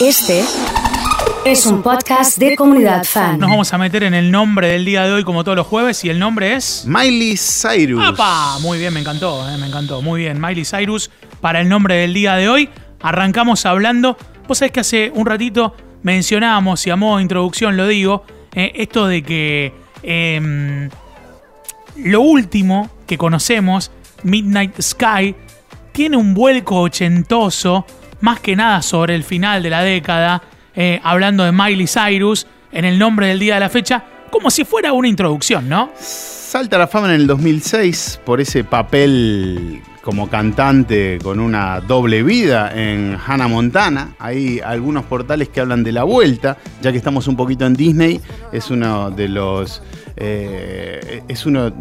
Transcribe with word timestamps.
Este 0.00 0.44
es 1.44 1.66
un 1.66 1.82
podcast 1.82 2.38
de 2.38 2.54
comunidad 2.54 3.02
fan. 3.02 3.36
Nos 3.40 3.50
vamos 3.50 3.72
a 3.72 3.78
meter 3.78 4.04
en 4.04 4.14
el 4.14 4.30
nombre 4.30 4.68
del 4.68 4.84
día 4.84 5.02
de 5.02 5.12
hoy 5.12 5.24
como 5.24 5.42
todos 5.42 5.56
los 5.56 5.66
jueves 5.66 6.04
y 6.04 6.08
el 6.08 6.20
nombre 6.20 6.54
es... 6.54 6.84
Miley 6.86 7.36
Cyrus. 7.36 8.04
¡Apa! 8.04 8.58
Muy 8.60 8.78
bien, 8.78 8.94
me 8.94 9.00
encantó, 9.00 9.48
eh, 9.48 9.58
me 9.58 9.66
encantó. 9.66 10.00
Muy 10.00 10.20
bien, 10.20 10.40
Miley 10.40 10.64
Cyrus 10.64 11.10
para 11.40 11.60
el 11.60 11.68
nombre 11.68 11.96
del 11.96 12.14
día 12.14 12.36
de 12.36 12.48
hoy. 12.48 12.68
Arrancamos 13.00 13.66
hablando... 13.66 14.16
Vos 14.46 14.58
sabés 14.58 14.70
que 14.70 14.80
hace 14.80 15.10
un 15.12 15.26
ratito 15.26 15.74
mencionábamos, 16.04 16.86
y 16.86 16.90
a 16.90 16.96
modo 16.96 17.16
de 17.16 17.22
introducción 17.22 17.76
lo 17.76 17.88
digo, 17.88 18.24
eh, 18.54 18.70
esto 18.76 19.08
de 19.08 19.22
que 19.22 19.74
em, 20.04 20.88
lo 21.96 22.20
último 22.20 22.88
que 23.06 23.18
conocemos, 23.18 23.90
Midnight 24.22 24.80
Sky, 24.80 25.34
tiene 25.92 26.16
un 26.16 26.34
vuelco 26.34 26.80
ochentoso, 26.80 27.84
más 28.20 28.40
que 28.40 28.56
nada 28.56 28.82
sobre 28.82 29.14
el 29.14 29.24
final 29.24 29.62
de 29.62 29.70
la 29.70 29.82
década, 29.82 30.42
eh, 30.74 31.00
hablando 31.02 31.44
de 31.44 31.52
Miley 31.52 31.86
Cyrus 31.86 32.46
en 32.72 32.84
el 32.84 32.98
nombre 32.98 33.28
del 33.28 33.38
día 33.38 33.54
de 33.54 33.60
la 33.60 33.68
fecha, 33.68 34.04
como 34.30 34.50
si 34.50 34.64
fuera 34.64 34.92
una 34.92 35.08
introducción, 35.08 35.68
¿no? 35.68 35.90
Salta 35.98 36.76
a 36.76 36.78
la 36.80 36.86
fama 36.86 37.08
en 37.08 37.20
el 37.20 37.26
2006 37.26 38.20
por 38.24 38.40
ese 38.40 38.64
papel 38.64 39.82
como 40.02 40.30
cantante 40.30 41.18
con 41.22 41.38
una 41.38 41.80
doble 41.80 42.22
vida 42.22 42.72
en 42.74 43.18
Hannah 43.26 43.48
Montana. 43.48 44.14
Hay 44.18 44.58
algunos 44.60 45.04
portales 45.04 45.50
que 45.50 45.60
hablan 45.60 45.84
de 45.84 45.92
la 45.92 46.04
vuelta, 46.04 46.56
ya 46.80 46.90
que 46.92 46.98
estamos 46.98 47.28
un 47.28 47.36
poquito 47.36 47.66
en 47.66 47.74
Disney, 47.74 48.20
es 48.50 48.70
uno 48.70 49.10
de 49.10 49.28
los 49.28 49.82
eh, 50.16 51.22
es, 51.28 51.46
uno, 51.46 51.72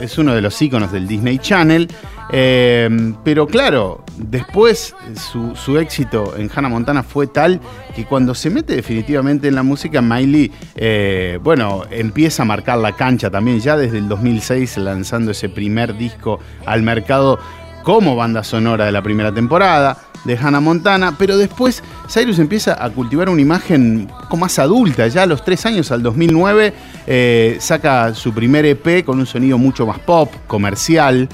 es, 0.00 0.18
uno 0.18 0.34
de 0.34 0.40
los 0.40 0.60
iconos 0.60 0.90
del 0.90 1.06
Disney 1.06 1.38
Channel. 1.38 1.88
Eh, 2.30 3.12
pero 3.22 3.46
claro, 3.46 4.04
después 4.18 4.94
su, 5.14 5.78
éxito 5.78 6.34
en 6.36 6.50
Hannah 6.54 6.68
Montana 6.68 7.02
fue 7.02 7.26
tal 7.26 7.60
que 7.94 8.04
cuando 8.04 8.34
se 8.34 8.50
mete 8.50 8.74
definitivamente 8.74 9.48
en 9.48 9.54
la 9.54 9.62
música, 9.62 10.02
Miley, 10.02 10.52
eh, 10.76 11.38
bueno, 11.42 11.82
empieza 11.90 12.42
a 12.42 12.46
marcar 12.46 12.78
la 12.78 12.92
cancha 12.92 13.30
también, 13.30 13.60
ya 13.60 13.76
desde 13.76 13.98
el 13.98 14.08
2006 14.08 14.78
lanzando 14.78 15.30
ese 15.30 15.48
primer 15.48 15.96
disco 15.96 16.40
al 16.66 16.82
mercado 16.82 17.38
como 17.82 18.16
banda 18.16 18.44
sonora 18.44 18.84
de 18.84 18.92
la 18.92 19.02
primera 19.02 19.32
temporada 19.32 19.96
de 20.24 20.36
Hannah 20.36 20.60
Montana, 20.60 21.14
pero 21.16 21.36
después 21.36 21.82
Cyrus 22.08 22.38
empieza 22.38 22.84
a 22.84 22.90
cultivar 22.90 23.28
una 23.28 23.40
imagen 23.40 24.10
como 24.28 24.42
más 24.42 24.58
adulta, 24.58 25.06
ya 25.08 25.22
a 25.22 25.26
los 25.26 25.44
tres 25.44 25.64
años, 25.64 25.90
al 25.90 26.02
2009, 26.02 26.74
eh, 27.06 27.56
saca 27.60 28.14
su 28.14 28.34
primer 28.34 28.66
EP 28.66 29.04
con 29.04 29.18
un 29.18 29.26
sonido 29.26 29.58
mucho 29.58 29.86
más 29.86 29.98
pop, 30.00 30.32
comercial. 30.46 31.28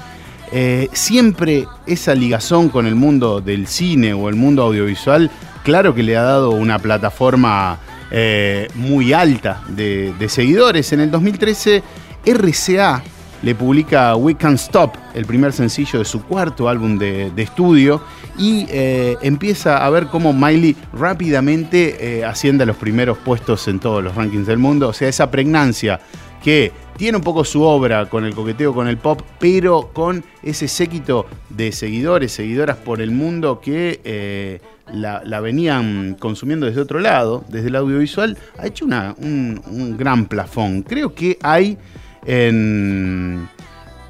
Eh, 0.51 0.89
siempre 0.93 1.67
esa 1.85 2.13
ligazón 2.13 2.69
con 2.69 2.85
el 2.85 2.95
mundo 2.95 3.41
del 3.41 3.67
cine 3.67 4.13
o 4.13 4.29
el 4.29 4.35
mundo 4.35 4.63
audiovisual, 4.63 5.31
claro 5.63 5.93
que 5.95 6.03
le 6.03 6.15
ha 6.15 6.23
dado 6.23 6.51
una 6.51 6.79
plataforma 6.79 7.79
eh, 8.11 8.67
muy 8.75 9.13
alta 9.13 9.61
de, 9.67 10.13
seguidores. 10.29 10.93
En 10.93 11.01
el 11.01 11.11
2013, 11.11 11.83
RCA 12.25 13.03
le 13.41 13.55
publica 13.55 14.15
We 14.15 14.35
Can't 14.35 14.59
Stop, 14.59 14.95
el 15.13 15.25
primer 15.25 15.51
sencillo 15.51 15.99
de 15.99 16.05
su 16.05 16.23
cuarto 16.23 16.69
álbum 16.69 16.97
de, 16.97 17.31
estudio, 17.37 18.01
y 18.37 18.65
eh, 18.69 19.17
empieza 19.21 19.85
a 19.85 19.89
ver 19.89 20.07
cómo 20.07 20.33
Miley 20.33 20.75
rápidamente 20.93 22.23
asciende 22.25 22.63
a 22.63 22.67
los 22.67 22.77
primeros 22.77 23.17
puestos 23.17 23.67
en 23.67 23.79
todos 23.79 24.03
los 24.03 24.15
rankings 24.15 24.47
del 24.47 24.57
mundo. 24.57 24.89
O 24.89 24.93
sea, 24.93 25.09
esa 25.09 25.29
pregnancia 25.29 25.99
que 26.43 26.71
tiene 26.97 27.17
un 27.17 27.23
poco 27.23 27.43
su 27.43 27.61
obra 27.61 28.09
con 28.09 28.25
el 28.25 28.33
coqueteo 28.33 28.73
con 28.73 28.87
el 28.87 28.97
pop, 28.97 29.21
pero 29.39 29.89
con 29.93 30.23
ese 30.43 30.67
séquito 30.67 31.25
de 31.49 31.71
seguidores, 31.71 32.31
seguidoras 32.31 32.77
por 32.77 33.01
el 33.01 33.11
mundo 33.11 33.59
que 33.59 33.99
eh, 34.03 34.61
la, 34.93 35.39
venían 35.41 36.15
consumiendo 36.19 36.65
desde 36.65 36.81
otro 36.81 36.99
lado, 36.99 37.43
desde 37.49 37.67
el 37.67 37.75
audiovisual, 37.75 38.37
ha 38.57 38.67
hecho 38.67 38.85
un, 38.85 39.61
un 39.67 39.97
gran 39.97 40.25
plafón. 40.27 40.83
Creo 40.83 41.13
que 41.13 41.37
hay 41.41 41.77
en, 42.25 43.47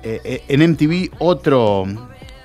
eh, 0.03 0.21
eh, 0.23 0.43
en 0.47 0.71
MTV 0.71 1.15
otro, 1.19 1.85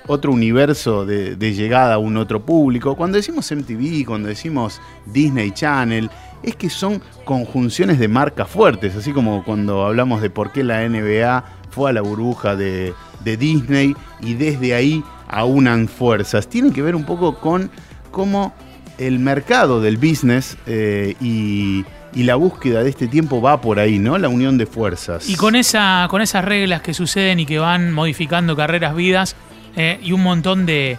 otro 0.07 0.31
universo 0.31 1.05
de, 1.05 1.35
llegada 1.53 1.95
a 1.95 1.97
un 1.97 2.17
otro 2.17 2.45
público. 2.45 2.95
Cuando 2.95 3.17
decimos 3.17 3.51
MTV, 3.51 4.05
cuando 4.05 4.29
decimos 4.29 4.81
Disney 5.05 5.51
Channel, 5.51 6.09
es 6.43 6.55
que 6.55 6.69
son 6.69 7.01
conjunciones 7.23 7.99
de 7.99 8.07
marcas 8.07 8.49
fuertes, 8.49 8.95
así 8.95 9.11
como 9.11 9.43
cuando 9.43 9.85
hablamos 9.85 10.21
de 10.21 10.29
por 10.29 10.51
qué 10.51 10.63
la 10.63 10.87
NBA 10.87 11.43
fue 11.69 11.89
a 11.89 11.93
la 11.93 12.01
burbuja 12.01 12.55
de, 12.55 12.93
Disney 13.23 13.95
y 14.21 14.33
desde 14.33 14.73
ahí 14.73 15.03
aunan 15.27 15.87
fuerzas. 15.87 16.47
Tiene 16.47 16.71
que 16.71 16.81
ver 16.81 16.95
un 16.95 17.05
poco 17.05 17.35
con 17.35 17.69
cómo 18.09 18.53
el 18.97 19.19
mercado 19.19 19.79
del 19.79 19.97
business 19.97 20.57
eh, 20.65 21.15
y 21.21 21.85
y 22.13 22.23
la 22.23 22.35
búsqueda 22.35 22.83
de 22.83 22.89
este 22.89 23.07
tiempo 23.07 23.41
va 23.41 23.61
por 23.61 23.79
ahí, 23.79 23.99
¿no? 23.99 24.17
La 24.17 24.29
unión 24.29 24.57
de 24.57 24.65
fuerzas. 24.65 25.29
Y 25.29 25.35
con, 25.35 25.55
esa, 25.55 26.07
con 26.09 26.21
esas 26.21 26.43
reglas 26.43 26.81
que 26.81 26.93
suceden 26.93 27.39
y 27.39 27.45
que 27.45 27.59
van 27.59 27.91
modificando 27.93 28.55
carreras, 28.55 28.95
vidas 28.95 29.35
eh, 29.75 29.99
y 30.01 30.11
un 30.11 30.23
montón 30.23 30.65
de, 30.65 30.97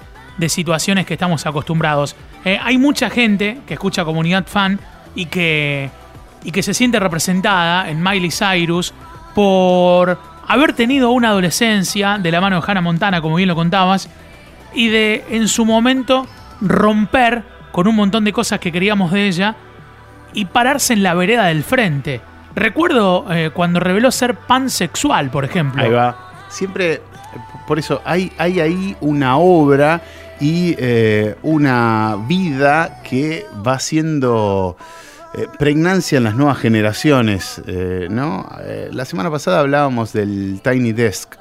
situaciones 0.49 1.06
que 1.06 1.15
estamos 1.15 1.47
acostumbrados. 1.47 2.16
Eh, 2.44 2.59
hay 2.60 2.77
mucha 2.77 3.10
gente 3.10 3.59
que 3.66 3.75
escucha 3.75 4.05
comunidad 4.05 4.44
fan 4.47 4.81
y 5.15 5.27
que, 5.27 5.88
y 6.43 6.50
que 6.50 6.65
se 6.65 6.75
siente 6.75 6.99
representada 6.99 7.88
en 7.88 8.03
Miley 8.03 8.32
Cyrus 8.32 8.93
por 9.37 10.19
haber 10.49 10.72
tenido 10.72 11.11
una 11.11 11.28
adolescencia 11.28 12.19
de 12.19 12.31
la 12.32 12.41
mano 12.41 12.61
de 12.61 12.66
Hannah 12.66 12.81
Montana, 12.81 13.21
como 13.21 13.37
bien 13.37 13.49
lo 13.49 13.55
contabas, 13.55 14.09
y 14.75 14.88
de 14.88 15.25
en 15.31 15.47
su 15.47 15.65
momento 15.65 16.27
romper 16.61 17.44
con 17.71 17.87
un 17.87 17.97
montón 17.97 18.25
de 18.25 18.32
cosas 18.32 18.59
que 18.59 18.72
queríamos 18.72 19.12
de 19.12 19.27
ella 19.27 19.56
y 20.34 20.47
pararse 20.47 20.93
en 20.93 21.03
la 21.03 21.15
vereda 21.15 21.44
del 21.47 21.62
frente. 21.62 22.21
Recuerdo 22.55 23.27
eh, 23.31 23.50
cuando 23.53 23.81
reveló 23.81 24.11
ser 24.11 24.34
pansexual, 24.34 25.31
por 25.31 25.44
ejemplo. 25.44 25.82
Ahí 25.82 25.91
va. 25.91 26.16
Siempre, 26.49 27.03
por 27.66 27.78
eso, 27.78 28.00
hay, 28.04 28.32
hay 28.38 28.60
ahí 28.60 28.97
una 29.00 29.37
obra 29.38 30.03
y 30.41 30.75
eh, 30.78 31.37
una 31.43 32.16
vida 32.26 33.00
que 33.03 33.47
va 33.66 33.78
siendo 33.78 34.76
eh, 35.34 35.47
pregnancia 35.59 36.19
en 36.19 36.25
las 36.25 36.34
nuevas 36.34 36.59
generaciones. 36.59 37.62
¿no? 38.10 38.48
la 38.91 39.04
semana 39.04 39.31
pasada 39.31 39.60
hablábamos 39.60 40.12
del 40.12 40.60
Tiny 40.62 40.93
Desk. 40.93 41.34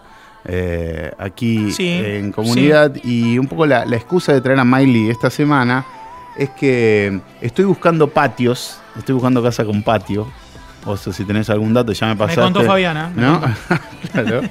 aquí 1.17 1.73
en 1.79 2.31
comunidad 2.31 2.95
y 3.03 3.37
un 3.37 3.47
poco 3.47 3.65
la, 3.65 3.85
la 3.85 3.95
excusa 3.95 4.33
de 4.33 4.41
traer 4.41 4.59
a 4.59 4.65
Miley 4.65 5.09
esta 5.09 5.29
semana 5.29 5.85
es 6.37 6.49
que 6.51 7.19
estoy 7.41 7.65
buscando 7.65 8.07
patios 8.07 8.81
Estoy 8.97 9.13
buscando 9.13 9.41
casa 9.41 9.63
con 9.63 9.81
patio. 9.83 10.27
O 10.85 10.97
sea, 10.97 11.13
si 11.13 11.25
tenés 11.25 11.49
algún 11.49 11.73
dato, 11.73 11.91
ya 11.91 12.07
me 12.07 12.15
pasaste. 12.15 12.41
Me 12.41 12.45
contó 12.45 12.63
Fabiana. 12.63 13.11
¿No? 13.15 13.41
claro. 14.11 14.41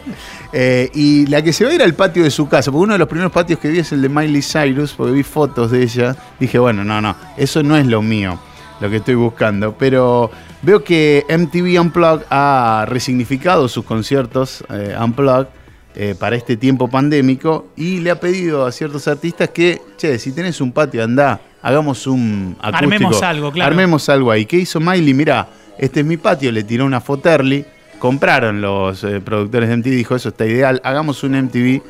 Eh, 0.53 0.91
y 0.95 1.27
la 1.27 1.43
que 1.43 1.53
se 1.53 1.65
va 1.65 1.71
a 1.71 1.75
ir 1.75 1.83
al 1.83 1.95
patio 1.95 2.23
de 2.23 2.31
su 2.31 2.49
casa, 2.49 2.71
porque 2.71 2.85
uno 2.85 2.93
de 2.93 2.99
los 2.99 3.09
primeros 3.09 3.33
patios 3.33 3.59
que 3.59 3.69
vi 3.69 3.79
es 3.79 3.93
el 3.93 4.03
de 4.03 4.09
Miley 4.09 4.43
Cyrus, 4.43 4.93
porque 4.93 5.13
vi 5.13 5.23
fotos 5.23 5.71
de 5.71 5.83
ella. 5.83 6.17
Dije, 6.39 6.59
bueno, 6.59 6.85
no, 6.85 7.01
no, 7.01 7.17
eso 7.37 7.63
no 7.63 7.77
es 7.77 7.87
lo 7.87 8.01
mío, 8.03 8.39
lo 8.81 8.91
que 8.91 8.97
estoy 8.97 9.17
buscando. 9.17 9.75
Pero 9.77 10.31
veo 10.63 10.85
que 10.85 11.25
MTV 11.29 11.81
Unplugged 11.81 12.27
ha 12.31 12.85
resignificado 12.89 13.69
sus 13.69 13.85
conciertos 13.85 14.65
eh, 14.71 14.97
Unplugged 15.01 15.49
eh, 15.97 16.15
para 16.19 16.37
este 16.37 16.57
tiempo 16.57 16.89
pandémico 16.89 17.71
y 17.77 17.99
le 17.99 18.13
ha 18.13 18.21
pedido 18.21 18.65
a 18.65 18.71
ciertos 18.71 19.09
artistas 19.09 19.49
que, 19.49 19.83
che, 19.97 20.19
si 20.21 20.31
tenés 20.31 20.61
un 20.61 20.71
patio, 20.71 21.03
anda 21.03 21.41
hagamos 21.63 22.07
un 22.07 22.57
acústico. 22.61 22.95
Armemos 22.95 23.23
algo, 23.23 23.53
claro. 23.53 23.71
Armemos 23.71 24.09
algo 24.09 24.31
ahí. 24.31 24.47
¿Qué 24.47 24.57
hizo 24.57 24.81
Miley? 24.81 25.15
Mira, 25.15 25.49
este 25.81 26.01
es 26.01 26.07
mi 26.07 26.19
patio, 26.19 26.53
le 26.53 26.63
tiró 26.63 26.85
una 26.85 27.01
Foterly, 27.01 27.65
compraron 27.99 28.61
los 28.61 29.03
eh, 29.03 29.21
productores 29.21 29.71
de 29.71 29.79
MTV, 29.79 29.91
dijo, 29.91 30.15
eso 30.15 30.29
está 30.29 30.45
ideal, 30.45 30.81
hagamos 30.85 31.25
un 31.25 31.33
MTV 31.33 31.81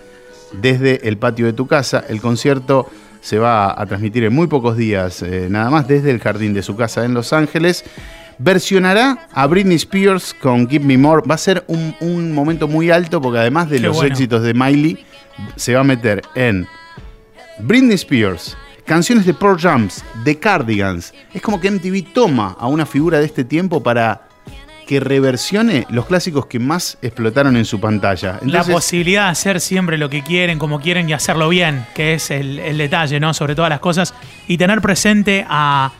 desde 0.52 1.08
el 1.08 1.16
patio 1.16 1.46
de 1.46 1.52
tu 1.52 1.66
casa. 1.66 2.04
El 2.08 2.20
concierto 2.20 2.88
se 3.20 3.40
va 3.40 3.80
a 3.80 3.86
transmitir 3.86 4.22
en 4.22 4.32
muy 4.32 4.46
pocos 4.46 4.76
días, 4.76 5.22
eh, 5.22 5.48
nada 5.50 5.70
más 5.70 5.88
desde 5.88 6.12
el 6.12 6.20
jardín 6.20 6.54
de 6.54 6.62
su 6.62 6.76
casa 6.76 7.04
en 7.04 7.14
Los 7.14 7.32
Ángeles. 7.32 7.84
Versionará 8.38 9.28
a 9.32 9.46
Britney 9.48 9.76
Spears 9.76 10.34
con 10.34 10.68
Give 10.68 10.84
Me 10.84 10.96
More. 10.96 11.26
Va 11.28 11.34
a 11.34 11.38
ser 11.38 11.64
un, 11.66 12.32
momento 12.32 12.68
muy 12.68 12.90
alto 12.90 13.20
porque 13.20 13.40
además 13.40 13.68
de 13.68 13.80
los 13.80 14.02
éxitos 14.04 14.42
de 14.44 14.54
Miley, 14.54 15.04
se 15.56 15.74
va 15.74 15.80
a 15.80 15.84
meter 15.84 16.22
en 16.36 16.66
Britney 17.58 17.96
Spears, 17.96 18.56
canciones 18.90 19.24
de 19.24 19.34
Pearl 19.34 19.56
Jams, 19.56 20.04
de 20.24 20.36
Cardigans. 20.40 21.14
Es 21.32 21.40
como 21.40 21.60
que 21.60 21.70
MTV 21.70 22.12
toma 22.12 22.56
a 22.58 22.66
una 22.66 22.84
figura 22.84 23.20
de 23.20 23.24
este 23.24 23.44
tiempo 23.44 23.80
para 23.80 24.22
que 24.84 24.98
reversione 24.98 25.86
los 25.90 26.06
clásicos 26.06 26.46
que 26.46 26.58
más 26.58 26.98
explotaron 27.00 27.56
en 27.56 27.64
su 27.64 27.78
pantalla. 27.78 28.40
la 28.42 28.64
posibilidad 28.64 29.26
de 29.26 29.30
hacer 29.30 29.60
siempre 29.60 29.96
lo 29.96 30.10
que 30.10 30.24
quieren, 30.24 30.58
como 30.58 30.80
quieren 30.80 31.08
y 31.08 31.12
hacerlo 31.12 31.48
bien, 31.48 31.86
que 31.94 32.14
es 32.14 32.32
el, 32.32 32.76
detalle, 32.76 33.20
¿no? 33.20 33.32
Sobre 33.32 33.54
todas 33.54 33.68
las 33.68 33.78
cosas. 33.78 34.12
Y 34.48 34.58
tener 34.58 34.80
presente 34.80 35.46
a, 35.48 35.92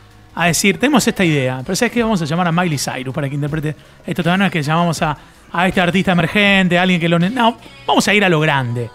decir, 0.47 0.77
tenemos 0.77 1.07
esta 1.07 1.23
idea, 1.23 1.61
pero 1.65 1.77
¿sabes 1.77 1.93
qué? 1.93 2.03
Vamos 2.03 2.21
a 2.21 2.25
llamar 2.25 2.49
a 2.49 2.51
Miley 2.51 2.77
Cyrus 2.77 3.15
para 3.15 3.29
que 3.29 3.35
interprete 3.35 3.73
esto. 4.05 4.37
No 4.37 4.45
es 4.45 4.51
que 4.51 4.61
llamamos 4.61 5.01
a, 5.01 5.17
a 5.53 5.65
este 5.65 5.79
artista 5.79 6.11
emergente, 6.11 6.77
a 6.77 6.81
alguien 6.81 6.99
que 6.99 7.07
lo... 7.07 7.19
No, 7.19 7.57
vamos 7.87 8.05
a 8.05 8.13
ir 8.13 8.25
a 8.25 8.27
lo 8.27 8.41
grande. 8.41 8.89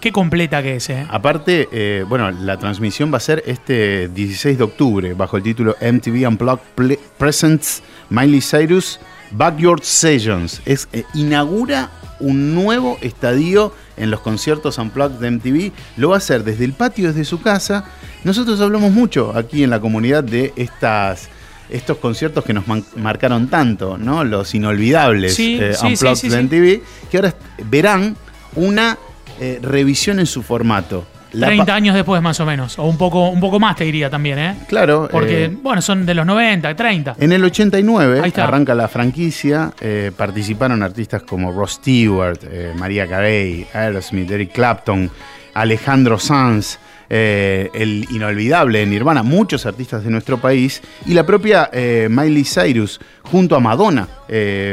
Qué 0.00 0.12
completa 0.12 0.62
que 0.62 0.76
es, 0.76 0.90
¿eh? 0.90 1.06
Aparte, 1.10 1.68
eh, 1.72 2.04
bueno, 2.08 2.30
la 2.30 2.56
transmisión 2.56 3.12
va 3.12 3.16
a 3.16 3.20
ser 3.20 3.42
este 3.46 4.08
16 4.08 4.56
de 4.56 4.64
octubre 4.64 5.14
bajo 5.14 5.36
el 5.36 5.42
título 5.42 5.76
MTV 5.80 6.28
Unplugged 6.28 6.98
Presents 7.18 7.82
Miley 8.08 8.40
Cyrus 8.40 9.00
Backyard 9.32 9.82
Sessions. 9.82 10.62
Es, 10.64 10.88
eh, 10.92 11.04
inaugura 11.14 11.90
un 12.20 12.54
nuevo 12.54 12.96
estadio 13.00 13.72
en 13.96 14.12
los 14.12 14.20
conciertos 14.20 14.78
Unplugged 14.78 15.18
de 15.18 15.30
MTV. 15.32 15.72
Lo 15.96 16.10
va 16.10 16.16
a 16.16 16.18
hacer 16.18 16.44
desde 16.44 16.64
el 16.64 16.74
patio, 16.74 17.08
desde 17.08 17.24
su 17.24 17.42
casa. 17.42 17.84
Nosotros 18.22 18.60
hablamos 18.60 18.92
mucho 18.92 19.36
aquí 19.36 19.64
en 19.64 19.70
la 19.70 19.80
comunidad 19.80 20.22
de 20.22 20.52
estas 20.54 21.28
estos 21.70 21.98
conciertos 21.98 22.44
que 22.44 22.54
nos 22.54 22.64
marcaron 22.96 23.48
tanto, 23.48 23.98
¿no? 23.98 24.24
Los 24.24 24.54
inolvidables 24.54 25.34
Sí, 25.34 25.58
eh, 25.60 25.74
sí, 25.74 25.86
Unplugged 25.86 26.16
sí, 26.16 26.28
de. 26.30 26.42
MTV, 26.42 27.10
que 27.10 27.16
ahora 27.18 27.34
verán 27.68 28.16
una 28.54 28.96
eh, 29.40 29.58
revisión 29.62 30.18
en 30.20 30.26
su 30.26 30.42
formato. 30.42 31.04
La 31.32 31.48
30 31.48 31.66
pa- 31.66 31.74
años 31.74 31.94
después 31.94 32.22
más 32.22 32.40
o 32.40 32.46
menos, 32.46 32.78
o 32.78 32.84
un 32.86 32.96
poco, 32.96 33.28
un 33.28 33.38
poco 33.38 33.60
más 33.60 33.76
te 33.76 33.84
diría 33.84 34.08
también, 34.08 34.38
¿eh? 34.38 34.54
Claro. 34.66 35.08
Porque, 35.12 35.44
eh, 35.44 35.48
bueno, 35.62 35.82
son 35.82 36.06
de 36.06 36.14
los 36.14 36.24
90, 36.24 36.74
30. 36.74 37.16
en 37.20 37.32
el 37.32 37.44
89 37.44 38.20
Ahí 38.22 38.28
está. 38.28 38.44
arranca 38.44 38.74
la 38.74 38.88
franquicia, 38.88 39.72
eh, 39.80 40.10
participaron 40.16 40.82
artistas 40.82 41.22
como 41.24 41.52
Ross 41.52 41.72
Stewart, 41.72 42.38
eh, 42.50 42.72
María 42.78 43.06
Carey, 43.06 43.66
Aerosmith, 43.74 44.30
Eric 44.30 44.52
Clapton, 44.52 45.10
Alejandro 45.52 46.18
Sanz, 46.18 46.78
el 47.10 48.06
inolvidable 48.10 48.84
Nirvana, 48.86 49.22
muchos 49.22 49.64
artistas 49.66 50.04
de 50.04 50.10
nuestro 50.10 50.38
país, 50.38 50.82
y 51.06 51.14
la 51.14 51.24
propia 51.24 51.70
Miley 51.72 52.44
Cyrus, 52.44 53.00
junto 53.22 53.56
a 53.56 53.60
Madonna, 53.60 54.06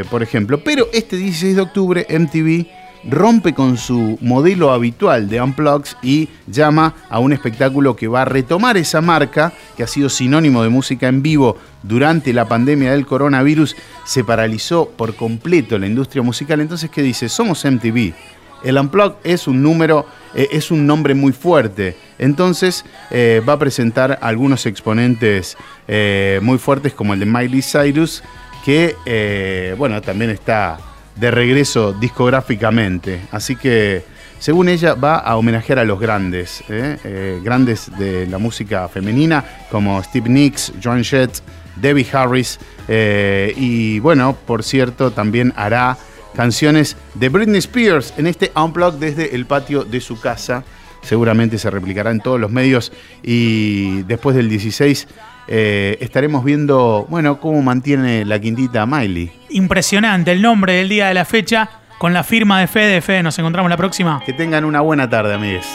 por 0.10 0.22
ejemplo. 0.22 0.62
Pero 0.64 0.88
este 0.94 1.16
16 1.16 1.56
de 1.56 1.62
octubre 1.62 2.06
MTV 2.10 2.68
rompe 3.10 3.54
con 3.54 3.78
su 3.78 4.18
modelo 4.22 4.72
habitual 4.72 5.30
de 5.30 5.42
Unplugs 5.42 5.98
y 6.02 6.30
llama 6.48 6.96
a 7.10 7.20
un 7.20 7.34
espectáculo 7.34 7.96
que 7.96 8.08
va 8.08 8.24
a 8.24 8.26
retomar 8.26 8.78
esa 8.78 9.02
marca 9.02 9.54
que 9.78 9.84
ha 9.84 9.88
sido 9.88 10.10
sinónimo 10.10 10.64
de 10.64 10.70
música 10.70 11.08
en 11.08 11.22
vivo 11.22 11.58
durante 11.84 12.34
la 12.34 12.48
pandemia 12.48 12.92
del 12.92 13.06
coronavirus. 13.06 13.76
Se 14.06 14.24
paralizó 14.24 14.90
por 14.90 15.16
completo 15.16 15.78
la 15.78 15.88
industria 15.88 16.24
musical. 16.24 16.62
Entonces, 16.62 16.90
¿qué 16.90 17.02
dice? 17.02 17.30
Somos 17.30 17.64
MTV. 17.64 18.14
El 18.64 18.80
Unplugged 18.80 19.18
es 19.24 19.48
un 19.48 19.62
número, 19.62 20.08
eh, 20.34 20.48
es 20.52 20.72
un 20.72 20.88
nombre 20.88 21.14
muy 21.14 21.34
fuerte. 21.34 21.96
Entonces 22.18 22.84
eh, 23.12 23.42
va 23.48 23.54
a 23.54 23.60
presentar 23.60 24.18
algunos 24.22 24.66
exponentes 24.66 25.56
eh, 25.88 26.40
muy 26.42 26.58
fuertes 26.58 26.94
como 26.94 27.14
el 27.14 27.20
de 27.20 27.28
Miley 27.28 27.62
Cyrus, 27.62 28.24
que 28.64 29.76
bueno, 29.78 30.02
también 30.02 30.32
está 30.32 30.80
de 31.16 31.32
regreso 31.32 31.94
discográficamente. 31.94 33.22
Así 33.32 33.56
que, 33.56 34.04
según 34.40 34.70
ella, 34.70 34.96
va 34.96 35.18
a 35.18 35.36
homenajear 35.38 35.80
a 35.80 35.84
los 35.84 36.00
grandes, 36.00 36.64
¿eh? 36.70 36.98
Eh, 37.04 37.42
grandes 37.44 37.90
de 37.98 38.28
la 38.28 38.38
música 38.38 38.88
femenina, 38.88 39.44
como 39.72 40.02
Steve 40.04 40.30
Nicks, 40.30 40.74
Joan 40.84 41.04
Jett, 41.04 41.42
Debbie 41.76 42.08
Harris. 42.12 42.60
eh, 42.88 43.54
y 43.58 44.00
bueno, 44.00 44.38
por 44.46 44.64
cierto, 44.64 45.12
también 45.12 45.54
hará 45.56 45.98
canciones 46.36 46.98
de 47.14 47.30
Britney 47.30 47.60
Spears 47.60 48.14
en 48.18 48.28
este 48.28 48.52
Unplugged 48.56 49.00
desde 49.00 49.36
el 49.36 49.46
patio 49.46 49.84
de 49.84 50.02
su 50.02 50.20
casa. 50.20 50.64
Seguramente 51.02 51.58
se 51.58 51.70
replicará 51.70 52.12
en 52.12 52.20
todos 52.20 52.40
los 52.40 52.52
medios 52.52 52.92
y 53.24 54.02
después 54.04 54.36
del 54.36 54.50
16 54.50 55.08
eh, 55.48 55.98
estaremos 56.02 56.44
viendo, 56.44 57.06
bueno, 57.10 57.40
cómo 57.40 57.62
mantiene 57.62 58.26
la 58.26 58.40
quintita 58.40 58.86
Miley. 58.86 59.32
Impresionante 59.50 60.32
el 60.32 60.42
nombre 60.42 60.74
del 60.74 60.90
día 60.90 61.08
de 61.08 61.14
la 61.14 61.26
fecha 61.26 61.70
con 61.98 62.14
la 62.14 62.24
firma 62.24 62.60
de 62.60 62.68
Fede. 62.68 63.02
Fede, 63.02 63.24
nos 63.24 63.38
encontramos 63.40 63.70
la 63.70 63.78
próxima. 63.78 64.22
Que 64.26 64.34
tengan 64.34 64.66
una 64.66 64.82
buena 64.82 65.10
tarde, 65.10 65.34
amigues. 65.34 65.66